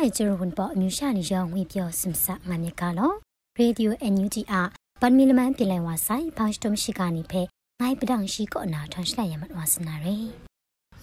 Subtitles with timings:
[0.00, 3.12] ရိုင်ဂျရဝန်ပေါ်အမျိုးရှာနေရောငွေပြောစင်ဆာငါမြကလော
[3.58, 4.54] ရေဒီယိုအန်ယူဂျီအ
[5.00, 7.42] ပန်မီလမန်ပြလဲဝါဆိုင်ဖောင်းစတုံရှိကနေဖဲ
[7.80, 10.16] ငိုင်းပဒန့်ရှိကောနာထွန်ရှလိုက်ရမတ်ဝါစနာရေ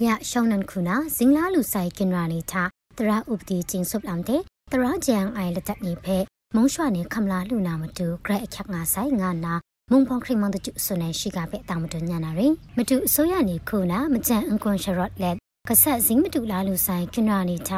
[0.04, 2.56] ရရှောင်းနန်ခုနာဇင်လာလူဆိုင်ကင်ရာနေချ
[2.98, 4.42] တရာဥပတိချင်းဆုပ်လမ်တဲ့
[4.72, 6.18] တရာဂျန်အိုင်လက်တက်နေဖဲ
[6.56, 9.54] မုံရွှာနေခမလာလူနာမတူဂရက်အခက်ငါဆိုင်ငါနာ
[9.92, 15.36] မုံဖောင်ခရိမန်တကျဆွနေရှိကပဲတာမတူညာနာရင်မတူအစိုးရနေခုနာမကြံအွန်ကွန်ရှရော့လက်
[15.70, 17.74] ကဆက်ဇင်းမတူလာလူဆိုင်ကင်ရာနေချ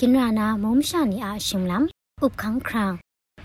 [0.00, 2.92] กินรานามุมชานีอาชิมลำอุบขังคราง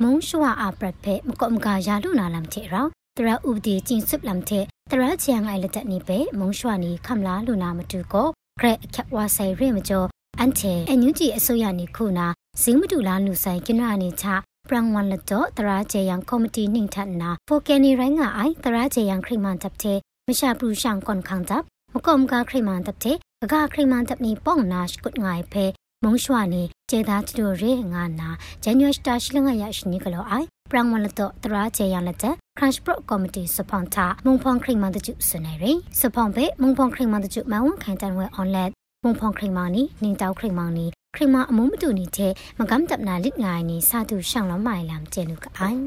[0.02, 2.84] มุงชัวอาปรัดเพมกอมกายาลุนาลำเทเรา
[3.18, 4.52] ตระอุบดีจิงสุบลำเท
[4.92, 6.10] ตระเจียงไอละตะนีเป
[6.40, 8.24] มุงชัวนีคำลาลุนามาดูก็
[8.58, 10.00] เกรแควาไซเรมจอ
[10.40, 12.28] อันเทอนุจีอสุยานีคูนา
[12.64, 14.36] สิงมดูลานุไซกินรานีชา
[14.70, 25.66] ပရန်ဝန်လတော့တရာကျေယံကော်မတီနှင်ထနာဖိုကယ်နီရိုင်းကအိုင်တရာကျေယံခရိမန်တပ်တဲ့မရှာပလူရှန်ကွန်ခန်းတပ်မကောမကခရိမန်တပ်တဲ့ကကခရိမန်တပ်နီပေါင်နာရှ်ကုတ်ငိုင်ဖဲ
[26.05, 28.29] မုံရွှာနေကျေသာတူရေငါနာ
[28.63, 38.71] ဂျန်နွေစတာရှိလငါရရှိနေကလောအိုင်ပရန်ဝလတော့တရာကျေရလက်တဲ့ခရန့်ပရိုကော်မတီစပွန်တာမုံဖောင်ခရိမန်တကျစနေရယ်စပွန်ပေမုံဖောင်ခရိမန်တကျမဝန်ခိုင်တန်ဝဲအွန်လက်
[39.05, 45.81] မုံဖောင်ခရိမန်နီနင်းတောက်ခရိမန်နီခရိမအမုံမတူနေတဲ့မကမ်တပ်နာလစ်ငိုင်းနီစာသူရှောင်းလမိုင်လမ်ကျဲလူကအိုင်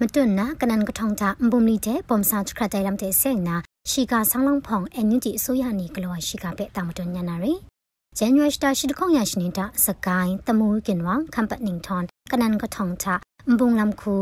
[0.00, 3.56] မတွန်းနာကနန်ကထောင်တာအဘုံလီတဲ့ပုံစာချခတဲ့လမ်တဲ့စိတ်နာ
[3.90, 7.46] ရှီကာဆောင်းလုံးဖောင်အန်ယူဂျီအစိုးရနီကလောရှီကာပဲတာမတွန်းညနာရ
[8.24, 13.06] ယ်ဇန်နဝါရီတာရှိတခေါင်ရရှိနေတာစကိုင်းတမူကင်ဝမ်ကမ်ပတ်နင်းထွန်ကနန်ကထောင်ချ
[13.50, 14.14] အဘုံလမ်ခု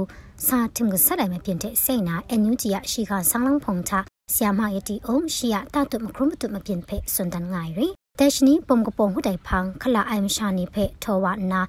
[0.47, 3.92] စာတင်ကဆက်တိုင်းမပြင်းတဲ့စိတ်နာအန်ယူဂျီရရှိခဆောင်းလုံးဖုံချ
[4.34, 7.86] ဆီယမယတီအုံးရှိရတတုမခရုမတုမပြင်းဖဲစွန်တန်ငိုင်ရီ
[8.19, 11.60] တဲရှနီပုံကပုံဟူတိုင်ဖန်းခလာအိုင်ရှာနီဖဲထောဝနာ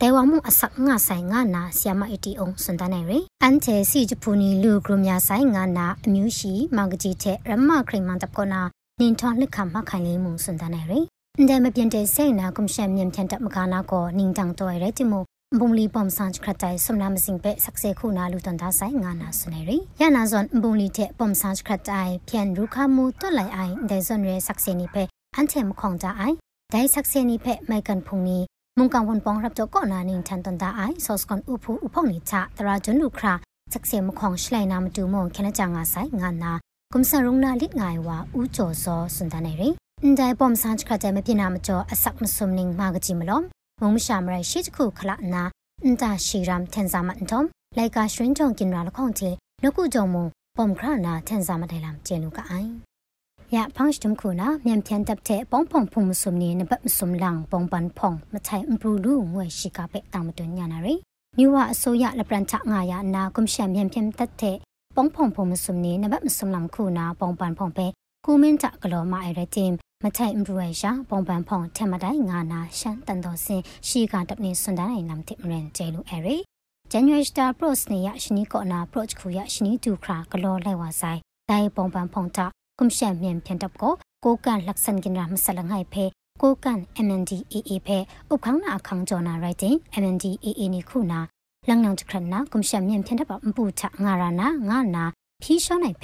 [0.00, 3.12] ငိုင်ဖဲဆာရှကိုင်းနော့ယူရရစ်ငိုင်နီဖဲယူတဲ့ကြောင်လငိုက်ကိုပေါ်နုငါဆိုင်လငိုက်ကိုပူနီမလက်နာအစငါတော်ဆိုင်လငိုက်ကိုမိဖန်းတဲ့မလက်တော်ဆိုင်တဲဝမှုအစငါဆိုင်ငါနာဆီယမအတီအောင်စွန်တနိုင်ရ
[3.42, 8.60] အန်ချေစီဂျပူနီလူဂရမြဆိုင်ငါနာအမျိုးရှိမင်္ဂကြီးတဲ့ရမခရိမန်တပ်ကနာ
[9.00, 10.92] နင်ထောလက်ခမခိုင်လေးမှုစွန်တနိုင်ရ
[11.38, 15.24] အန်ဒမပြင်းတဲ့စိတ်နာကွန်ရှန်မြန်ဖြန်တပ်မကနာကိုနင်းတန်တော်ရဲတိမို
[15.58, 25.02] ဘုံလီပုံစံခရတိုင်ဆုမနာမစင်ပဲဆက်ဆေခုနာလူတန်သားဆိုင်ငါနာဆွနေရရနာဇွန်ဘုံလီတဲ့ပုံစံခရတိုင်ဖြန်ရူခမှုတွက်လိုက်အိုင်ဒဲဇွန်ရဲဆက်ဆေနီပဲ
[25.34, 26.36] အန်ချေမခေါန်ကြအိုင်
[26.72, 28.38] ဒိုင်ဆက်ဆေနီပဲမိုက်ကန်ဖုန်နီ
[28.79, 33.33] มุงกังวนปองรับจก็นานิงทันตันตาไอซอสกอนอุพูอุพงนิชะตราจุนลูครา
[33.73, 36.53] สักเสียมของชไลนามาดูมงแค่นจางอาศัยงานนา
[36.93, 39.69] กุมสรุงนาลิดงายว่าอูโจซอสุนทาในริ
[40.03, 43.45] အန်ဒိုင်ပုံစံချခတဲ့မပြနာမကျော်အစက်မစုံနင်းမာကကြီးမလုံး
[43.81, 45.43] မုံမရှာမရရှိတခုခလနာ
[45.83, 47.41] အန်တာရှိရမ်တန်ဇာမန်တုံ
[47.77, 49.29] လိုက်ကရွှင်းကြုံกินရာလခေါင်ချေ
[49.63, 50.15] လကုကြုံမ
[50.57, 52.71] ပုံခရနာတန်ဇာမတိုင်လမ်ကျင်းလူကအိုင်
[53.50, 56.80] ya pangsh dum khuna myam phian tap the pong pong phum sum ni ne bat
[56.96, 60.54] sum lang pong pan phong ma thai impru lu ngwe shika pe ta ma tun
[60.56, 60.94] nyana re
[61.36, 64.52] miwa asoya la pran cha nga ya na kum sham myam phian tat the
[64.94, 67.86] pong phong phum sum ni ne bat sum lam khuna pong pan phong pe
[68.24, 69.74] ku min ta klo ma ai re tim
[70.04, 76.36] မထိုင်အမ်ရယ်ရှာပုံပန်ဖုံထမတိုင်းငါနာရှန်တန်တော်စင်ရှီကတပ်နေစွန်တိုင်းနမ်တိမရန်ဂျဲလူအရီ
[76.90, 82.46] ဂျန်နွေစတာပရော့စ်နေရရှနီကောနာပရော့ချ်ခုရရှနီတူခရာဂလောလိုက်ဝါဆိုင်တိုင်ပုံပန်ဖုံတာ
[82.79, 83.89] กุมเชมเมียนเพียนตับก็
[84.23, 85.95] กูกันลักษณกินรามสลังไห้เพ
[86.41, 87.89] กูกัน MNDAA เพ
[88.29, 91.19] อุคังนาคังจอนาไรติง MNDAA นี่คู่นา
[91.69, 95.05] ลังนางจักรนากุมเชมเมียนเพียนตับมปูชะงารานางานา
[95.41, 96.03] พี่ชอไหนเพ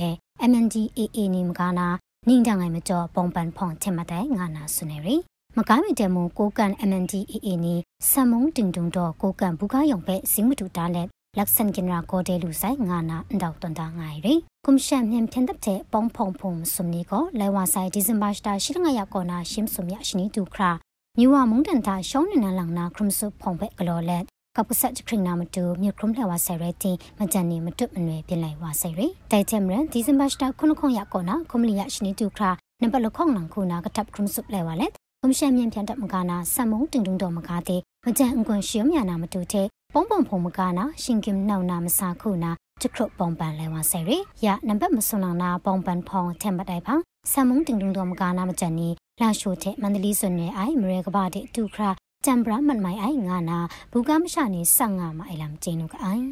[0.49, 1.87] MNDAA นี่มกานา
[2.27, 5.17] นิ่งดังไงมาจอปองปันพองเทมาได้งานาสุเนรี
[5.57, 7.75] မကားမီတမကိုကန် MNDAA နီ
[8.09, 11.07] ဆမ်မုံတင်တုံတော့ကိုကန်ဘူကားယုံပဲစင်းမတူတာလက်
[11.38, 20.70] လက်ဆန်ကင်ရာကိုဒေလူဆိုင်ငါနာအန်ဒေါက်တန်တာငိုင်ရီကွန်ရှန်မြန်ဖြန်တပ်တဲ့ပုံဖုံဖုံစုံနီကိုလဲဝါဆိုင်ဒီဇင်ဘာစတာရှိငါရကောနာရှင်းစုံမြရှိနီဒူခရာ
[21.18, 24.22] မြူဝမုန်တန်တာရှောင်းနေနလောင်နာခရမ်ဆုဖုံဖက်ကလောလက်
[24.56, 32.50] ကပစက်ခရင်နာမတူမြခရုံလှဝဆယ်ရတီမကြန်နေမတွတ်မနွယ်ပြင်လိုက်ဝဆယ်ရီတိုက်ချက်မရန်ဒီဇင်ဘာစတာခုနခုံရကောနာခုမလီယရှိနီဒူခရာ
[32.82, 39.66] နံပါတ်လခုံလန်ခုနာကတပ်ခရမ်ဆုလဲဝလက်ကွန်ရှန်မြန်ဖြန်တပ်မကနာဆမ်မုံတင်တုံတော်မကာတဲ့မကြန်အကွန်ရှောင်းမြနာမတူတဲ့
[39.98, 42.50] ပုံပုံဖုံမကနာရှင်ကင်နောင်နာမစာခုနာ
[42.80, 46.94] ကျခရပုံပန်လဲဝါဆယ်ရီရနံပါတ်မစွန်နာပုံပန်ဖုံထက်မတိုင်ဖာ
[47.32, 48.88] ဆမ်မုံတင်တုံတော်မကနာမကြန်နီ
[49.20, 51.90] လာရှိုတဲ့မန္တလေးစွန်နယ်အိုင်မရေကဘာတဲ့တူခရာ
[52.24, 53.58] တမ်ဘရာမန်မိုင်အိုင်ငါနာ
[53.92, 56.24] ဘူကမရှာနေဆက်ငါမအိုင်လမ်ကျင်းနုကအိုင်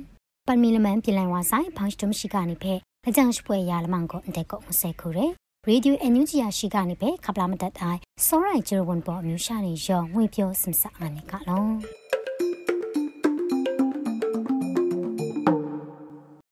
[0.46, 2.74] ပန်မီလမန်ပြင်လိုင်ဝါဆိုင်ဖောင်းစတုမရှိကနေဖဲ
[3.08, 5.26] အကြံရှပွဲရလမန်ကိုအန်တဲ့ကိုမဆဲခုရဲ
[5.66, 12.03] ရေဒီယိုအန်ယူဂျီယာရှိကနေပဲခပလာမတတ်တိုင်းစောရိုင်ဂျေရဝန်ပေါ်အမျိုးရှာနေရောငွေပြောစင်စအနေကလုံး